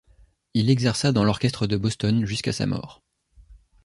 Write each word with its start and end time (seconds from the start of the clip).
Il 0.55 0.71
exerça 0.71 1.11
dans 1.11 1.23
l'orchestre 1.23 1.67
de 1.67 1.77
Boston 1.77 2.25
jusqu'à 2.25 2.51
sa 2.53 2.65
mort. 2.65 3.03